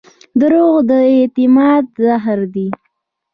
دروغ 0.39 0.75
د 0.89 0.91
اعتماد 1.13 1.83
زهر 2.03 2.39
دي. 2.53 2.67